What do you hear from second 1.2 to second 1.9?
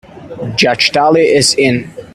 is in.